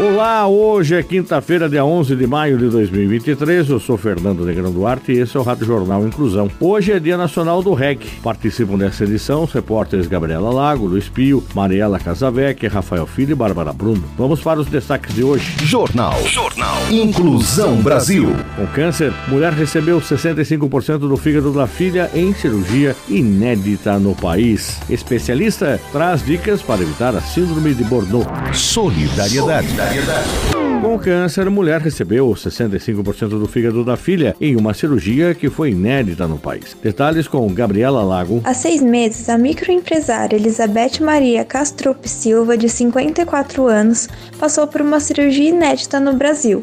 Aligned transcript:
Olá, 0.00 0.46
hoje 0.46 0.94
é 0.94 1.02
quinta-feira, 1.02 1.68
dia 1.68 1.84
11 1.84 2.14
de 2.14 2.24
maio 2.24 2.56
de 2.56 2.68
2023. 2.68 3.68
Eu 3.68 3.80
sou 3.80 3.96
Fernando 3.98 4.44
Negrão 4.44 4.70
Duarte 4.70 5.10
e 5.10 5.18
esse 5.18 5.36
é 5.36 5.40
o 5.40 5.42
Rádio 5.42 5.66
Jornal 5.66 6.06
Inclusão. 6.06 6.48
Hoje 6.60 6.92
é 6.92 7.00
Dia 7.00 7.16
Nacional 7.16 7.64
do 7.64 7.74
REC. 7.74 7.98
Participam 8.22 8.78
dessa 8.78 9.02
edição 9.02 9.42
os 9.42 9.52
repórteres 9.52 10.06
Gabriela 10.06 10.52
Lago, 10.52 10.86
Luiz 10.86 11.08
Pio, 11.08 11.42
Mariela 11.52 11.98
Casavec, 11.98 12.64
Rafael 12.68 13.08
Filho 13.08 13.32
e 13.32 13.34
Bárbara 13.34 13.72
Bruno. 13.72 14.04
Vamos 14.16 14.40
para 14.40 14.60
os 14.60 14.68
destaques 14.68 15.12
de 15.16 15.24
hoje. 15.24 15.52
Jornal. 15.64 16.14
Jornal. 16.26 16.76
Inclusão 16.92 17.82
Brasil. 17.82 18.36
Com 18.54 18.68
câncer, 18.68 19.12
mulher 19.26 19.52
recebeu 19.52 20.00
65% 20.00 20.98
do 20.98 21.16
fígado 21.16 21.52
da 21.52 21.66
filha 21.66 22.08
em 22.14 22.32
cirurgia 22.34 22.94
inédita 23.08 23.98
no 23.98 24.14
país. 24.14 24.78
Especialista 24.88 25.80
traz 25.90 26.24
dicas 26.24 26.62
para 26.62 26.82
evitar 26.82 27.16
a 27.16 27.20
síndrome 27.20 27.74
de 27.74 27.82
Bordeaux. 27.82 28.28
Solidariedade. 28.52 29.87
Com 30.82 30.98
câncer, 30.98 31.46
a 31.46 31.50
mulher 31.50 31.80
recebeu 31.80 32.28
65% 32.28 33.28
do 33.28 33.48
fígado 33.48 33.84
da 33.84 33.96
filha 33.96 34.36
em 34.40 34.54
uma 34.54 34.74
cirurgia 34.74 35.34
que 35.34 35.48
foi 35.50 35.70
inédita 35.70 36.26
no 36.28 36.38
país. 36.38 36.76
Detalhes 36.82 37.26
com 37.26 37.52
Gabriela 37.52 38.02
Lago. 38.02 38.40
Há 38.44 38.54
seis 38.54 38.80
meses, 38.82 39.28
a 39.28 39.36
microempresária 39.36 40.36
Elizabeth 40.36 41.00
Maria 41.00 41.44
Castrup 41.44 42.08
Silva, 42.08 42.56
de 42.56 42.68
54 42.68 43.66
anos, 43.66 44.08
passou 44.38 44.66
por 44.66 44.80
uma 44.80 45.00
cirurgia 45.00 45.48
inédita 45.48 45.98
no 45.98 46.12
Brasil. 46.12 46.62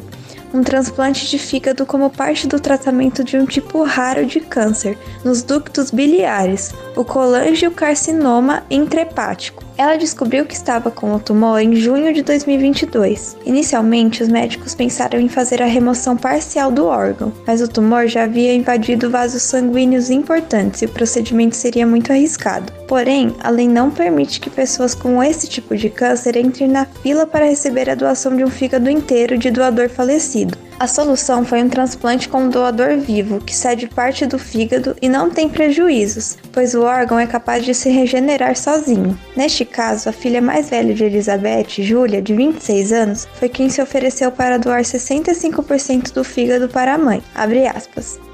Um 0.54 0.62
transplante 0.62 1.28
de 1.28 1.38
fígado 1.38 1.84
como 1.84 2.08
parte 2.08 2.46
do 2.46 2.58
tratamento 2.58 3.22
de 3.22 3.36
um 3.36 3.44
tipo 3.44 3.82
raro 3.82 4.24
de 4.24 4.40
câncer 4.40 4.96
nos 5.24 5.42
ductos 5.42 5.90
biliares, 5.90 6.72
o 6.96 7.04
colangiocarcinoma 7.04 8.64
intrahepático. 8.70 9.62
Ela 9.78 9.96
descobriu 9.96 10.46
que 10.46 10.54
estava 10.54 10.90
com 10.90 11.14
o 11.14 11.20
tumor 11.20 11.60
em 11.60 11.76
junho 11.76 12.12
de 12.14 12.22
2022. 12.22 13.36
Inicialmente, 13.44 14.22
os 14.22 14.28
médicos 14.28 14.74
pensaram 14.74 15.20
em 15.20 15.28
fazer 15.28 15.60
a 15.60 15.66
remoção 15.66 16.16
parcial 16.16 16.72
do 16.72 16.86
órgão, 16.86 17.30
mas 17.46 17.60
o 17.60 17.68
tumor 17.68 18.06
já 18.06 18.24
havia 18.24 18.54
invadido 18.54 19.10
vasos 19.10 19.42
sanguíneos 19.42 20.08
importantes 20.08 20.80
e 20.80 20.86
o 20.86 20.88
procedimento 20.88 21.54
seria 21.54 21.86
muito 21.86 22.10
arriscado. 22.10 22.72
Porém, 22.88 23.34
a 23.40 23.50
lei 23.50 23.68
não 23.68 23.90
permite 23.90 24.40
que 24.40 24.48
pessoas 24.48 24.94
com 24.94 25.22
esse 25.22 25.46
tipo 25.46 25.76
de 25.76 25.90
câncer 25.90 26.36
entrem 26.36 26.68
na 26.68 26.86
fila 26.86 27.26
para 27.26 27.44
receber 27.44 27.90
a 27.90 27.94
doação 27.94 28.34
de 28.34 28.44
um 28.44 28.50
fígado 28.50 28.88
inteiro 28.88 29.36
de 29.36 29.50
doador 29.50 29.90
falecido. 29.90 30.56
A 30.78 30.86
solução 30.86 31.42
foi 31.42 31.62
um 31.62 31.70
transplante 31.70 32.28
com 32.28 32.42
um 32.42 32.50
doador 32.50 32.98
vivo, 32.98 33.40
que 33.40 33.56
cede 33.56 33.88
parte 33.88 34.26
do 34.26 34.38
fígado 34.38 34.94
e 35.00 35.08
não 35.08 35.30
tem 35.30 35.48
prejuízos, 35.48 36.36
pois 36.52 36.74
o 36.74 36.82
órgão 36.82 37.18
é 37.18 37.26
capaz 37.26 37.64
de 37.64 37.72
se 37.72 37.88
regenerar 37.88 38.54
sozinho. 38.54 39.18
Neste 39.34 39.64
caso, 39.64 40.10
a 40.10 40.12
filha 40.12 40.42
mais 40.42 40.68
velha 40.68 40.92
de 40.92 41.02
Elizabeth, 41.02 41.82
Júlia, 41.82 42.20
de 42.20 42.34
26 42.34 42.92
anos, 42.92 43.26
foi 43.36 43.48
quem 43.48 43.70
se 43.70 43.80
ofereceu 43.80 44.30
para 44.30 44.58
doar 44.58 44.82
65% 44.82 46.12
do 46.12 46.22
fígado 46.22 46.68
para 46.68 46.92
a 46.92 46.98
mãe. 46.98 47.22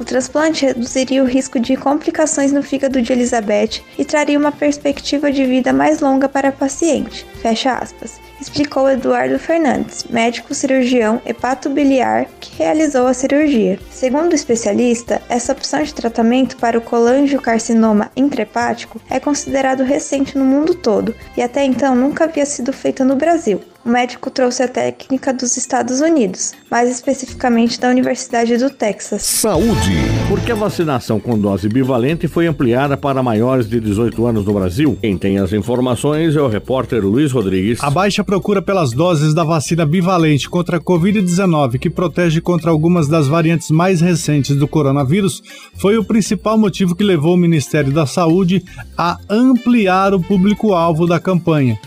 O 0.00 0.04
transplante 0.04 0.66
reduziria 0.66 1.22
o 1.22 1.26
risco 1.26 1.60
de 1.60 1.76
complicações 1.76 2.50
no 2.50 2.62
fígado 2.62 3.00
de 3.00 3.12
Elizabeth 3.12 3.82
e 3.96 4.04
traria 4.04 4.38
uma 4.38 4.50
perspectiva 4.50 5.30
de 5.30 5.44
vida 5.44 5.72
mais 5.72 6.00
longa 6.00 6.28
para 6.28 6.48
a 6.48 6.52
paciente. 6.52 7.24
Fecha 7.40 7.74
aspas 7.74 8.20
explicou 8.42 8.90
Eduardo 8.90 9.38
Fernandes, 9.38 10.04
médico 10.10 10.52
cirurgião 10.52 11.22
hepatobiliar 11.24 12.26
que 12.40 12.56
realizou 12.58 13.06
a 13.06 13.14
cirurgia. 13.14 13.78
Segundo 13.88 14.32
o 14.32 14.34
especialista, 14.34 15.22
essa 15.28 15.52
opção 15.52 15.82
de 15.82 15.94
tratamento 15.94 16.56
para 16.56 16.76
o 16.76 16.82
colangiocarcinoma 16.82 18.10
intrahepático 18.16 19.00
é 19.08 19.20
considerado 19.20 19.84
recente 19.84 20.36
no 20.36 20.44
mundo 20.44 20.74
todo 20.74 21.14
e 21.36 21.42
até 21.42 21.64
então 21.64 21.94
nunca 21.94 22.24
havia 22.24 22.44
sido 22.44 22.72
feita 22.72 23.04
no 23.04 23.16
Brasil 23.16 23.60
o 23.84 23.88
médico 23.88 24.30
trouxe 24.30 24.62
a 24.62 24.68
técnica 24.68 25.32
dos 25.32 25.56
Estados 25.56 26.00
Unidos, 26.00 26.52
mais 26.70 26.90
especificamente 26.90 27.80
da 27.80 27.88
Universidade 27.88 28.56
do 28.56 28.70
Texas. 28.70 29.22
Saúde. 29.22 29.96
Por 30.28 30.40
que 30.40 30.52
a 30.52 30.54
vacinação 30.54 31.18
com 31.18 31.38
dose 31.38 31.68
bivalente 31.68 32.28
foi 32.28 32.46
ampliada 32.46 32.96
para 32.96 33.22
maiores 33.22 33.68
de 33.68 33.80
18 33.80 34.26
anos 34.26 34.44
no 34.44 34.54
Brasil? 34.54 34.96
Quem 35.00 35.18
tem 35.18 35.38
as 35.38 35.52
informações 35.52 36.36
é 36.36 36.40
o 36.40 36.48
repórter 36.48 37.04
Luiz 37.04 37.32
Rodrigues. 37.32 37.82
A 37.82 37.90
baixa 37.90 38.22
procura 38.22 38.62
pelas 38.62 38.92
doses 38.92 39.34
da 39.34 39.44
vacina 39.44 39.84
bivalente 39.84 40.48
contra 40.48 40.76
a 40.76 40.80
Covid-19, 40.80 41.78
que 41.78 41.90
protege 41.90 42.40
contra 42.40 42.70
algumas 42.70 43.08
das 43.08 43.26
variantes 43.26 43.70
mais 43.70 44.00
recentes 44.00 44.56
do 44.56 44.68
coronavírus, 44.68 45.42
foi 45.76 45.98
o 45.98 46.04
principal 46.04 46.56
motivo 46.56 46.94
que 46.94 47.04
levou 47.04 47.34
o 47.34 47.38
Ministério 47.38 47.92
da 47.92 48.06
Saúde 48.06 48.64
a 48.96 49.18
ampliar 49.28 50.14
o 50.14 50.20
público-alvo 50.20 51.06
da 51.06 51.18
campanha. 51.18 51.78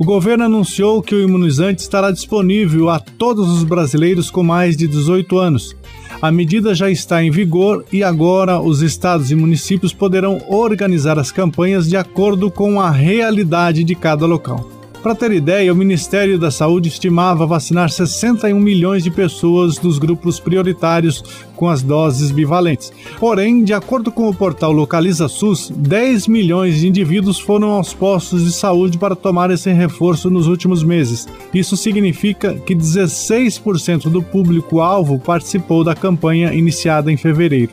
O 0.00 0.04
governo 0.04 0.44
anunciou 0.44 1.02
que 1.02 1.14
o 1.14 1.20
imunizante 1.20 1.82
estará 1.82 2.10
disponível 2.10 2.88
a 2.88 2.98
todos 2.98 3.50
os 3.50 3.62
brasileiros 3.62 4.30
com 4.30 4.42
mais 4.42 4.74
de 4.74 4.86
18 4.88 5.38
anos. 5.38 5.76
A 6.22 6.32
medida 6.32 6.74
já 6.74 6.90
está 6.90 7.22
em 7.22 7.30
vigor 7.30 7.84
e 7.92 8.02
agora 8.02 8.58
os 8.58 8.80
estados 8.80 9.30
e 9.30 9.34
municípios 9.34 9.92
poderão 9.92 10.40
organizar 10.48 11.18
as 11.18 11.30
campanhas 11.30 11.86
de 11.86 11.98
acordo 11.98 12.50
com 12.50 12.80
a 12.80 12.90
realidade 12.90 13.84
de 13.84 13.94
cada 13.94 14.24
local. 14.24 14.79
Para 15.02 15.14
ter 15.14 15.32
ideia, 15.32 15.72
o 15.72 15.76
Ministério 15.76 16.38
da 16.38 16.50
Saúde 16.50 16.90
estimava 16.90 17.46
vacinar 17.46 17.88
61 17.88 18.60
milhões 18.60 19.02
de 19.02 19.10
pessoas 19.10 19.80
nos 19.80 19.98
grupos 19.98 20.38
prioritários 20.38 21.24
com 21.56 21.70
as 21.70 21.82
doses 21.82 22.30
bivalentes. 22.30 22.92
Porém, 23.18 23.64
de 23.64 23.72
acordo 23.72 24.12
com 24.12 24.28
o 24.28 24.34
portal 24.34 24.70
Localiza 24.72 25.26
SUS, 25.26 25.72
10 25.74 26.26
milhões 26.26 26.80
de 26.80 26.88
indivíduos 26.88 27.40
foram 27.40 27.70
aos 27.70 27.94
postos 27.94 28.44
de 28.44 28.52
saúde 28.52 28.98
para 28.98 29.16
tomar 29.16 29.50
esse 29.50 29.72
reforço 29.72 30.28
nos 30.28 30.46
últimos 30.46 30.82
meses. 30.82 31.26
Isso 31.54 31.78
significa 31.78 32.52
que 32.54 32.74
16% 32.74 34.10
do 34.10 34.22
público-alvo 34.22 35.18
participou 35.18 35.82
da 35.82 35.94
campanha 35.94 36.52
iniciada 36.52 37.10
em 37.10 37.16
fevereiro. 37.16 37.72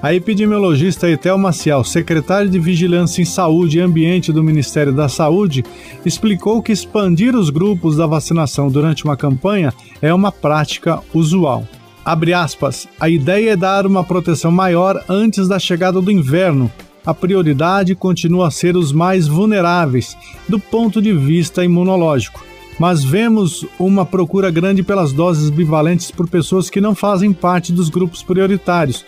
A 0.00 0.14
epidemiologista 0.14 1.10
Etel 1.10 1.36
Maciel, 1.36 1.82
secretária 1.82 2.48
de 2.48 2.60
Vigilância 2.60 3.20
em 3.20 3.24
Saúde 3.24 3.78
e 3.78 3.80
Ambiente 3.80 4.32
do 4.32 4.44
Ministério 4.44 4.92
da 4.92 5.08
Saúde, 5.08 5.64
explicou 6.06 6.62
que 6.62 6.70
expandir 6.70 7.34
os 7.34 7.50
grupos 7.50 7.96
da 7.96 8.06
vacinação 8.06 8.70
durante 8.70 9.04
uma 9.04 9.16
campanha 9.16 9.74
é 10.00 10.14
uma 10.14 10.30
prática 10.30 11.00
usual. 11.12 11.66
Abre 12.04 12.32
aspas, 12.32 12.86
a 13.00 13.08
ideia 13.08 13.50
é 13.50 13.56
dar 13.56 13.86
uma 13.86 14.04
proteção 14.04 14.52
maior 14.52 15.04
antes 15.08 15.48
da 15.48 15.58
chegada 15.58 16.00
do 16.00 16.12
inverno. 16.12 16.70
A 17.04 17.12
prioridade 17.12 17.96
continua 17.96 18.48
a 18.48 18.52
ser 18.52 18.76
os 18.76 18.92
mais 18.92 19.26
vulneráveis 19.26 20.16
do 20.48 20.60
ponto 20.60 21.02
de 21.02 21.12
vista 21.12 21.64
imunológico 21.64 22.46
mas 22.78 23.02
vemos 23.02 23.66
uma 23.78 24.06
procura 24.06 24.50
grande 24.50 24.82
pelas 24.82 25.12
doses 25.12 25.50
bivalentes 25.50 26.10
por 26.10 26.28
pessoas 26.28 26.70
que 26.70 26.80
não 26.80 26.94
fazem 26.94 27.32
parte 27.32 27.72
dos 27.72 27.88
grupos 27.88 28.22
prioritários, 28.22 29.04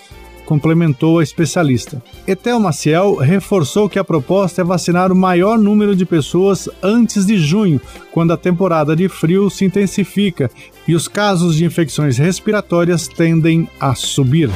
complementou 0.51 1.21
a 1.21 1.23
especialista. 1.23 2.03
Etel 2.27 2.59
Maciel 2.59 3.15
reforçou 3.15 3.89
que 3.89 4.01
a 4.01 4.05
proposta 4.05 4.63
é 4.63 4.65
vacinar 4.65 5.13
o 5.13 5.17
maior 5.17 5.57
número 5.57 5.95
de 5.95 6.05
pessoas 6.05 6.69
antes 6.83 7.25
de 7.25 7.39
junho, 7.39 7.81
quando 8.11 8.33
a 8.33 8.37
temporada 8.37 8.97
de 8.97 9.09
frio 9.09 9.49
se 9.49 9.65
intensifica 9.65 10.51
e 10.89 10.95
os 10.97 11.07
casos 11.07 11.55
de 11.55 11.65
infecções 11.65 12.19
respiratórias 12.19 13.07
tendem 13.07 13.69
a 13.79 13.95
subir. 13.95 14.51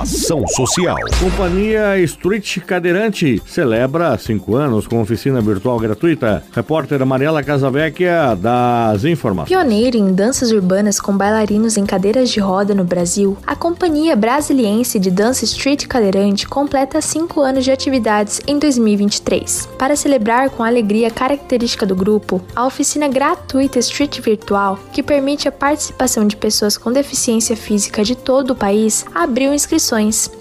Ação 0.00 0.44
Social. 0.48 0.96
Companhia 1.20 1.96
Street 2.00 2.58
Cadeirante 2.58 3.40
celebra 3.46 4.18
cinco 4.18 4.56
anos 4.56 4.88
com 4.88 5.00
oficina 5.00 5.40
virtual 5.40 5.78
gratuita. 5.78 6.42
Repórter 6.52 7.06
Mariela 7.06 7.44
Casavecchia 7.44 8.34
das 8.34 9.04
informações. 9.04 9.56
Pioneira 9.56 9.96
em 9.96 10.12
danças 10.12 10.50
urbanas 10.50 11.00
com 11.00 11.16
bailarinos 11.16 11.76
em 11.76 11.86
cadeiras 11.86 12.28
de 12.30 12.40
roda 12.40 12.74
no 12.74 12.82
Brasil, 12.82 13.38
a 13.46 13.54
Companhia 13.54 14.16
Brasiliense 14.16 14.98
de 14.98 15.12
Dança 15.12 15.44
Street 15.44 15.86
Cadeirante 15.86 16.48
completa 16.48 17.00
cinco 17.00 17.40
anos 17.40 17.62
de 17.62 17.70
atividades 17.70 18.40
em 18.48 18.58
2023. 18.58 19.68
Para 19.78 19.94
celebrar 19.94 20.50
com 20.50 20.64
a 20.64 20.66
alegria 20.66 21.08
característica 21.08 21.86
do 21.86 21.94
grupo, 21.94 22.42
a 22.56 22.66
oficina 22.66 23.06
gratuita 23.06 23.78
Street 23.78 24.18
Virtual, 24.20 24.76
que 24.92 25.04
permite 25.04 25.46
a 25.46 25.52
participação 25.52 26.26
de 26.26 26.36
pessoas 26.36 26.76
com 26.76 26.90
deficiência 26.90 27.56
física 27.56 28.02
de 28.02 28.16
todo 28.16 28.50
o 28.50 28.56
país, 28.56 29.06
abriu 29.14 29.54
inscrições 29.54 29.83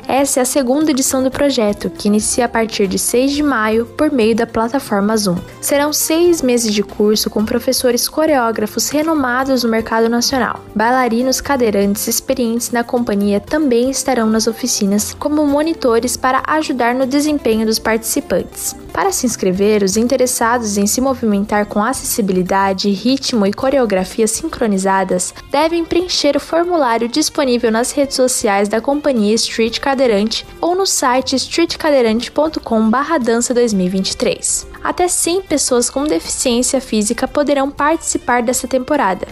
Essa 0.07 0.39
é 0.39 0.43
a 0.43 0.45
segunda 0.45 0.91
edição 0.91 1.21
do 1.21 1.29
projeto, 1.29 1.89
que 1.89 2.07
inicia 2.07 2.45
a 2.45 2.49
partir 2.49 2.87
de 2.87 2.97
6 2.97 3.31
de 3.31 3.43
maio 3.43 3.85
por 3.85 4.11
meio 4.11 4.35
da 4.35 4.47
plataforma 4.47 5.17
Zoom. 5.17 5.37
Serão 5.59 5.91
seis 5.91 6.41
meses 6.41 6.73
de 6.73 6.81
curso 6.81 7.29
com 7.29 7.43
professores 7.43 8.07
coreógrafos 8.07 8.89
renomados 8.89 9.63
no 9.63 9.69
mercado 9.69 10.07
nacional. 10.07 10.61
Bailarinos 10.75 11.41
cadeirantes 11.41 12.07
experientes 12.07 12.71
na 12.71 12.83
companhia 12.83 13.39
também 13.39 13.89
estarão 13.89 14.29
nas 14.29 14.47
oficinas 14.47 15.13
como 15.13 15.45
monitores 15.45 16.15
para 16.15 16.43
ajudar 16.47 16.95
no 16.95 17.05
desempenho 17.05 17.65
dos 17.65 17.79
participantes. 17.79 18.75
Para 18.93 19.11
se 19.11 19.25
inscrever, 19.25 19.81
os 19.81 19.97
interessados 19.97 20.77
em 20.77 20.85
se 20.85 21.01
movimentar 21.01 21.65
com 21.65 21.83
acessibilidade, 21.83 22.91
ritmo 22.91 23.47
e 23.47 23.51
coreografia 23.51 24.27
sincronizadas 24.27 25.33
devem 25.49 25.83
preencher 25.83 26.37
o 26.37 26.39
formulário 26.39 27.09
disponível 27.09 27.71
nas 27.71 27.91
redes 27.91 28.15
sociais 28.15 28.69
da 28.69 28.79
companhia 28.79 29.33
Street 29.33 29.79
Cadeirante 29.79 30.45
ou 30.61 30.75
no 30.75 30.85
site 30.85 31.35
streetcadeirante.com/dança 31.35 33.51
2023 33.51 34.71
até 34.83 35.07
100 35.07 35.43
pessoas 35.43 35.89
com 35.89 36.03
deficiência 36.03 36.81
física 36.81 37.27
poderão 37.27 37.71
participar 37.71 38.43
dessa 38.43 38.67
temporada. 38.67 39.25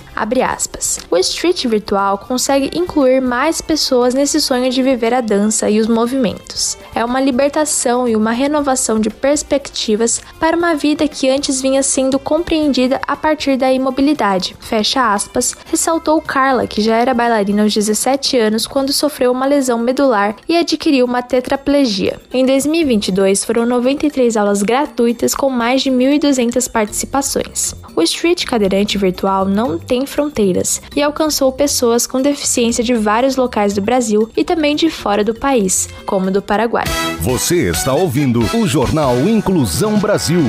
O 1.09 1.17
Street 1.17 1.65
Virtual 1.65 2.17
consegue 2.17 2.71
incluir 2.73 3.21
mais 3.21 3.59
pessoas 3.59 4.13
nesse 4.13 4.39
sonho 4.39 4.71
de 4.71 4.81
viver 4.81 5.13
a 5.13 5.19
dança 5.19 5.69
e 5.69 5.79
os 5.79 5.87
movimentos. 5.87 6.77
É 6.95 7.03
uma 7.03 7.19
libertação 7.19 8.07
e 8.07 8.15
uma 8.15 8.31
renovação 8.31 8.99
de 8.99 9.09
perspectivas 9.51 10.21
para 10.39 10.55
uma 10.55 10.75
vida 10.75 11.07
que 11.07 11.29
antes 11.29 11.61
vinha 11.61 11.83
sendo 11.83 12.17
compreendida 12.17 13.01
a 13.05 13.15
partir 13.17 13.57
da 13.57 13.71
imobilidade. 13.71 14.55
Fecha 14.59 15.13
aspas, 15.13 15.55
ressaltou 15.65 16.21
Carla, 16.21 16.65
que 16.65 16.81
já 16.81 16.95
era 16.95 17.13
bailarina 17.13 17.63
aos 17.63 17.73
17 17.73 18.37
anos 18.37 18.65
quando 18.65 18.93
sofreu 18.93 19.31
uma 19.31 19.45
lesão 19.45 19.77
medular 19.77 20.35
e 20.47 20.55
adquiriu 20.55 21.05
uma 21.05 21.21
tetraplegia. 21.21 22.19
Em 22.33 22.45
2022 22.45 23.43
foram 23.43 23.65
93 23.65 24.37
aulas 24.37 24.63
gratuitas 24.63 25.35
com 25.35 25.49
mais 25.49 25.81
de 25.81 25.91
1.200 25.91 26.71
participações. 26.71 27.75
O 27.93 28.01
Street 28.03 28.45
Cadeirante 28.45 28.97
Virtual 28.97 29.45
não 29.45 29.77
tem 29.77 30.05
fronteiras 30.05 30.81
e 30.95 31.01
alcançou 31.01 31.51
pessoas 31.51 32.07
com 32.07 32.21
deficiência 32.21 32.83
de 32.83 32.93
vários 32.93 33.35
locais 33.35 33.73
do 33.73 33.81
Brasil 33.81 34.29
e 34.35 34.45
também 34.45 34.75
de 34.75 34.89
fora 34.89 35.23
do 35.23 35.33
país, 35.33 35.89
como 36.05 36.31
do 36.31 36.41
Paraguai. 36.41 36.85
Você 37.21 37.69
está 37.69 37.93
ouvindo 37.93 38.39
o 38.57 38.67
Jornal 38.67 39.15
Inclusão 39.29 39.99
Brasil. 39.99 40.41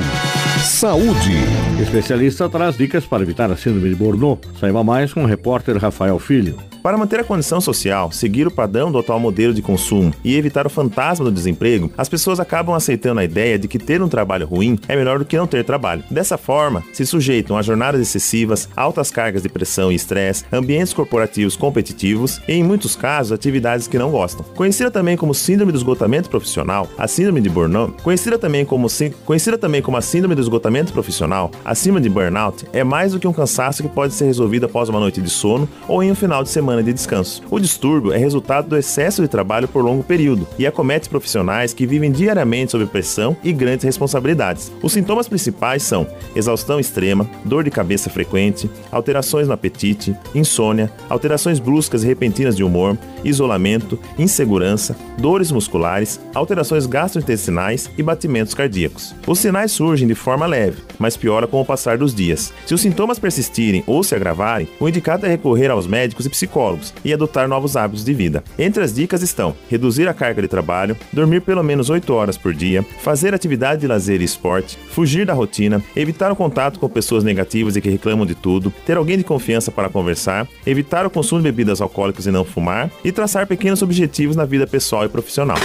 Saúde. 0.59 1.35
Especialista 1.79 2.49
traz 2.49 2.79
dicas 2.79 3.05
para 3.05 3.23
evitar 3.23 3.51
a 3.51 3.57
síndrome 3.59 3.91
de 3.91 3.95
Burnout. 3.95 4.49
Saiba 4.59 4.83
mais 4.83 5.13
com 5.13 5.23
o 5.23 5.27
repórter 5.27 5.77
Rafael 5.77 6.19
Filho. 6.19 6.57
Para 6.83 6.99
manter 6.99 7.21
a 7.21 7.25
condição 7.25 7.61
social, 7.61 8.11
seguir 8.11 8.45
o 8.45 8.51
padrão 8.51 8.91
do 8.91 8.99
atual 8.99 9.21
modelo 9.21 9.55
de 9.55 9.63
consumo 9.63 10.13
e 10.25 10.35
evitar 10.35 10.67
o 10.67 10.71
fantasma 10.71 11.25
do 11.25 11.31
desemprego, 11.31 11.93
as 11.97 12.09
pessoas 12.09 12.41
acabam 12.41 12.75
aceitando 12.75 13.21
a 13.21 13.25
ideia 13.25 13.57
de 13.57 13.69
que 13.69 13.79
ter 13.79 14.03
um 14.03 14.09
trabalho 14.09 14.49
ruim 14.49 14.77
é 14.89 14.97
melhor 14.97 15.21
do 15.21 15.25
que 15.25 15.37
não 15.37 15.47
ter 15.47 15.65
trabalho. 15.65 16.03
Dessa 16.11 16.37
forma, 16.37 16.83
se 16.93 17.07
sujeitam 17.07 17.57
a 17.57 17.63
jornadas 17.63 18.01
excessivas, 18.01 18.69
altas 18.75 19.13
cargas 19.13 19.45
de 19.45 19.49
pressão 19.49 19.93
e 19.93 19.95
estresse, 19.95 20.45
ambientes 20.53 20.93
corporativos 20.93 21.55
competitivos 21.55 22.41
e, 22.49 22.55
em 22.55 22.65
muitos 22.65 22.97
casos, 22.97 23.31
atividades 23.31 23.87
que 23.87 23.97
não 23.97 24.11
gostam. 24.11 24.45
Conhecida 24.57 24.91
também 24.91 25.17
como 25.17 25.35
síndrome 25.35 25.71
do 25.71 25.79
esgotamento 25.79 26.29
profissional, 26.29 26.89
a 26.99 27.07
síndrome 27.07 27.41
de 27.41 27.49
burnout, 27.49 28.03
conhecida 28.03 28.37
também 28.37 28.65
como, 28.65 28.89
conhecida 29.25 29.57
também 29.57 29.81
como 29.81 29.97
a 29.99 30.03
síndrome 30.03 30.35
do 30.35 30.43
esgotamento 30.43 30.93
profissional, 30.93 31.49
a 31.65 31.77
síndrome 31.77 32.01
de 32.01 32.09
burnout 32.09 32.67
é 32.73 32.83
mais 32.83 33.13
do 33.13 33.21
que 33.21 33.29
um 33.29 33.33
cansaço 33.33 33.85
que 33.85 33.89
pode 33.89 34.15
ser 34.15 34.25
resolvido 34.25 34.67
após 34.67 34.89
uma 34.89 34.99
noite 34.99 35.21
de 35.23 35.31
sono 35.31 35.69
ou 35.87 36.03
em 36.03 36.11
um 36.11 36.15
final 36.17 36.43
de 36.43 36.49
semana 36.49 36.72
semana 36.73 36.83
de 36.83 36.93
descanso. 36.93 37.43
O 37.51 37.61
distúrbio 37.61 38.13
é 38.13 38.17
resultado 38.17 38.69
do 38.69 38.77
excesso 38.79 39.21
de 39.21 39.29
trabalho 39.29 39.69
por 39.69 39.85
longo 39.85 40.03
período 40.03 40.47
e 40.59 40.67
acomete 40.67 41.09
profissionais 41.09 41.75
que 41.75 41.87
vivem 41.87 42.11
diariamente 42.11 42.73
sob 42.73 42.87
pressão 42.87 43.37
e 43.45 43.53
grandes 43.53 43.85
responsabilidades. 43.85 44.73
Os 44.83 44.93
sintomas 44.93 45.29
principais 45.29 45.83
são 45.83 46.07
exaustão 46.35 46.81
extrema, 46.81 47.29
dor 47.45 47.65
de 47.65 47.71
cabeça 47.71 48.09
frequente, 48.09 48.71
alterações 48.91 49.47
no 49.47 49.53
apetite, 49.53 50.17
insônia, 50.35 50.91
alterações 51.09 51.59
bruscas 51.59 52.03
e 52.03 52.07
repentinas 52.07 52.57
de 52.57 52.65
humor, 52.65 52.97
isolamento, 53.23 53.99
insegurança, 54.19 54.97
dores 55.19 55.53
musculares, 55.53 56.21
alterações 56.35 56.87
gastrointestinais 56.87 57.91
e 57.99 58.03
batimentos 58.03 58.55
cardíacos. 58.55 59.15
Os 59.27 59.39
sinais 59.39 59.73
surgem 59.73 60.09
de 60.09 60.15
forma 60.15 60.47
leve, 60.47 60.83
mas 60.99 61.17
piora 61.17 61.47
com 61.47 61.61
o 61.61 61.65
passar 61.65 61.99
dos 61.99 62.15
dias. 62.15 62.53
Se 62.67 62.75
os 62.75 62.81
sintomas 62.81 63.19
persistirem 63.19 63.85
ou 63.87 64.03
se 64.03 64.15
agravarem, 64.15 64.69
o 64.81 64.89
indicado 64.89 65.27
é 65.27 65.29
recorrer 65.29 65.71
aos 65.71 65.87
médicos 65.87 66.25
e 66.25 66.31
psicólogos 66.31 66.62
psicólogos 66.63 66.95
e 67.05 67.13
adotar 67.13 67.49
novos 67.49 67.77
hábitos 67.77 68.05
de 68.05 68.15
vida. 68.15 68.45
Entre 68.59 68.83
as 68.83 68.95
dicas 68.95 69.23
estão 69.23 69.55
reduzir 69.69 70.09
a 70.09 70.15
carga 70.15 70.43
de 70.43 70.49
trabalho, 70.49 70.97
dormir 71.13 71.41
pelo 71.41 71.63
menos 71.63 71.91
8 71.91 72.13
horas 72.13 72.37
por 72.37 72.55
dia, 72.55 72.85
fazer 73.01 73.35
atividade 73.35 73.81
de 73.81 73.87
lazer 73.87 74.21
e 74.21 74.25
esporte, 74.25 74.79
fugir 74.91 75.27
da 75.27 75.33
rotina, 75.33 75.83
evitar 75.97 76.31
o 76.31 76.37
contato 76.37 76.79
com 76.79 76.89
pessoas 76.89 77.25
negativas 77.25 77.77
e 77.77 77.81
que 77.81 77.91
reclamam 77.91 78.27
de 78.27 78.35
tudo, 78.35 78.73
ter 78.87 78.97
alguém 78.97 79.19
de 79.19 79.25
confiança 79.25 79.71
para 79.71 79.89
conversar, 79.89 80.47
evitar 80.67 81.07
o 81.07 81.11
consumo 81.11 81.41
de 81.41 81.51
bebidas 81.51 81.81
alcoólicas 81.81 82.27
e 82.27 82.31
não 82.31 82.45
fumar 82.45 82.91
e 83.05 83.11
traçar 83.11 83.47
pequenos 83.47 83.83
objetivos 83.83 84.37
na 84.37 84.45
vida 84.45 84.67
pessoal 84.67 85.05
e 85.05 85.09
profissional. 85.09 85.59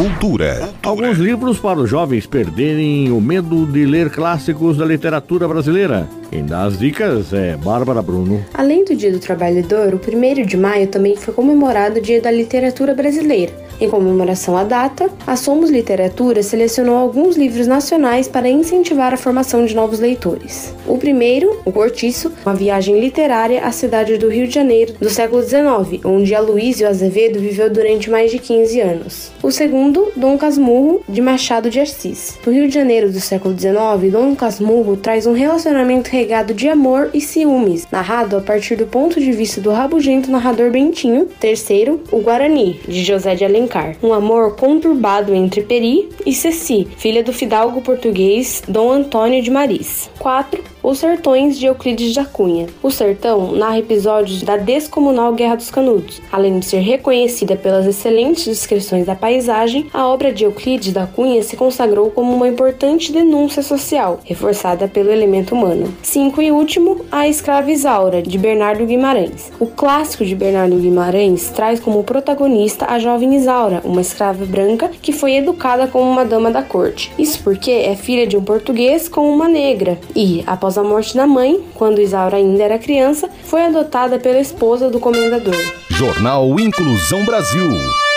Cultura. 0.00 0.72
Alguns 0.82 1.18
livros 1.18 1.58
para 1.58 1.78
os 1.78 1.90
jovens 1.90 2.26
perderem 2.26 3.12
o 3.12 3.20
medo 3.20 3.66
de 3.66 3.84
ler 3.84 4.08
clássicos 4.08 4.78
da 4.78 4.86
literatura 4.86 5.46
brasileira. 5.46 6.08
Quem 6.30 6.46
dá 6.46 6.62
as 6.62 6.78
dicas 6.78 7.34
é 7.34 7.54
Bárbara 7.58 8.00
Bruno. 8.00 8.42
Além 8.54 8.82
do 8.82 8.96
Dia 8.96 9.12
do 9.12 9.18
Trabalhador, 9.18 9.92
o 9.92 9.98
1 9.98 10.46
de 10.46 10.56
maio 10.56 10.86
também 10.86 11.16
foi 11.16 11.34
comemorado 11.34 11.98
o 11.98 12.00
Dia 12.00 12.18
da 12.18 12.30
Literatura 12.30 12.94
Brasileira. 12.94 13.52
Em 13.80 13.88
comemoração 13.88 14.58
à 14.58 14.62
data, 14.62 15.08
a 15.26 15.36
Somos 15.36 15.70
Literatura 15.70 16.42
selecionou 16.42 16.96
alguns 16.96 17.34
livros 17.34 17.66
nacionais 17.66 18.28
para 18.28 18.46
incentivar 18.46 19.14
a 19.14 19.16
formação 19.16 19.64
de 19.64 19.74
novos 19.74 19.98
leitores. 19.98 20.74
O 20.86 20.98
primeiro, 20.98 21.58
O 21.64 21.72
Cortiço, 21.72 22.30
uma 22.44 22.54
viagem 22.54 23.00
literária 23.00 23.64
à 23.64 23.72
cidade 23.72 24.18
do 24.18 24.28
Rio 24.28 24.46
de 24.46 24.52
Janeiro 24.52 24.92
do 25.00 25.08
século 25.08 25.42
XIX, 25.42 26.04
onde 26.04 26.34
Aloysio 26.34 26.86
Azevedo 26.86 27.40
viveu 27.40 27.70
durante 27.70 28.10
mais 28.10 28.30
de 28.30 28.38
15 28.38 28.80
anos. 28.82 29.32
O 29.42 29.50
segundo, 29.50 30.12
Dom 30.14 30.36
Casmurro, 30.36 31.00
de 31.08 31.22
Machado 31.22 31.70
de 31.70 31.80
Assis. 31.80 32.38
No 32.44 32.52
Rio 32.52 32.68
de 32.68 32.74
Janeiro 32.74 33.10
do 33.10 33.18
século 33.18 33.58
XIX, 33.58 34.12
Dom 34.12 34.34
Casmurro 34.34 34.94
traz 34.98 35.26
um 35.26 35.32
relacionamento 35.32 36.10
regado 36.10 36.52
de 36.52 36.68
amor 36.68 37.08
e 37.14 37.20
ciúmes, 37.20 37.86
narrado 37.90 38.36
a 38.36 38.42
partir 38.42 38.76
do 38.76 38.86
ponto 38.86 39.18
de 39.18 39.32
vista 39.32 39.58
do 39.58 39.70
rabugento 39.70 40.30
narrador 40.30 40.70
Bentinho. 40.70 41.26
Terceiro, 41.40 42.02
O 42.12 42.18
Guarani, 42.18 42.78
de 42.86 43.02
José 43.02 43.34
de 43.34 43.44
Alencar 43.46 43.69
Alencar, 43.70 43.94
um 44.02 44.12
amor 44.12 44.56
conturbado 44.56 45.32
entre 45.32 45.62
Peri 45.62 46.08
e 46.26 46.34
Ceci, 46.34 46.88
filha 46.96 47.22
do 47.22 47.32
fidalgo 47.32 47.80
português 47.80 48.62
Dom 48.66 48.90
Antônio 48.90 49.40
de 49.42 49.50
Maris. 49.50 50.10
4. 50.18 50.62
Os 50.82 50.98
Sertões 50.98 51.58
de 51.58 51.66
Euclides 51.66 52.14
da 52.14 52.24
Cunha. 52.24 52.66
O 52.82 52.90
Sertão 52.90 53.52
narra 53.52 53.78
episódios 53.78 54.42
da 54.42 54.56
descomunal 54.56 55.34
Guerra 55.34 55.56
dos 55.56 55.70
Canudos. 55.70 56.22
Além 56.32 56.58
de 56.58 56.64
ser 56.64 56.78
reconhecida 56.78 57.54
pelas 57.54 57.86
excelentes 57.86 58.46
descrições 58.46 59.04
da 59.04 59.14
paisagem, 59.14 59.88
a 59.92 60.08
obra 60.08 60.32
de 60.32 60.44
Euclides 60.44 60.92
da 60.92 61.06
Cunha 61.06 61.42
se 61.42 61.54
consagrou 61.54 62.10
como 62.10 62.34
uma 62.34 62.48
importante 62.48 63.12
denúncia 63.12 63.62
social, 63.62 64.20
reforçada 64.24 64.88
pelo 64.88 65.12
elemento 65.12 65.54
humano. 65.54 65.92
5 66.02 66.40
e 66.40 66.50
último, 66.50 67.04
A 67.12 67.28
Escrava 67.28 67.70
Isaura, 67.70 68.22
de 68.22 68.38
Bernardo 68.38 68.86
Guimarães. 68.86 69.52
O 69.60 69.66
clássico 69.66 70.24
de 70.24 70.34
Bernardo 70.34 70.76
Guimarães 70.76 71.50
traz 71.50 71.78
como 71.78 72.02
protagonista 72.02 72.86
a 72.88 72.98
jovem 72.98 73.36
Isaura, 73.36 73.59
uma 73.84 74.00
escrava 74.00 74.44
branca 74.44 74.88
que 74.88 75.12
foi 75.12 75.36
educada 75.36 75.86
como 75.86 76.10
uma 76.10 76.24
dama 76.24 76.50
da 76.50 76.62
corte. 76.62 77.12
Isso 77.18 77.42
porque 77.42 77.70
é 77.70 77.96
filha 77.96 78.26
de 78.26 78.36
um 78.36 78.42
português 78.42 79.08
com 79.08 79.32
uma 79.32 79.48
negra 79.48 79.98
e, 80.14 80.44
Após 80.46 80.76
a 80.76 80.82
morte 80.82 81.16
da 81.16 81.26
mãe, 81.26 81.60
quando 81.74 82.00
Isaura 82.00 82.36
ainda 82.36 82.62
era 82.62 82.78
criança, 82.78 83.30
foi 83.44 83.62
adotada 83.62 84.18
pela 84.18 84.40
esposa 84.40 84.90
do 84.90 84.98
comendador. 84.98 85.54
Jornal 85.88 86.58
Inclusão 86.58 87.24
Brasil. 87.24 88.09